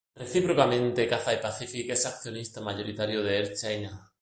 Recíprocamente, 0.15 1.07
Cathay 1.07 1.39
Pacific 1.39 1.91
es 1.91 2.07
accionista 2.07 2.59
mayoritario 2.59 3.21
de 3.21 3.37
Air 3.37 3.53
China. 3.53 4.09